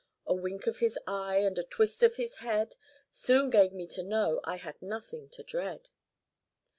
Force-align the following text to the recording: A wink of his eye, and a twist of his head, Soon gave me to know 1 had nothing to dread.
A 0.25 0.33
wink 0.33 0.65
of 0.65 0.79
his 0.79 0.97
eye, 1.05 1.35
and 1.37 1.59
a 1.59 1.63
twist 1.63 2.01
of 2.01 2.15
his 2.15 2.37
head, 2.37 2.73
Soon 3.11 3.51
gave 3.51 3.71
me 3.71 3.85
to 3.89 4.01
know 4.01 4.41
1 4.45 4.57
had 4.57 4.81
nothing 4.81 5.29
to 5.29 5.43
dread. 5.43 5.91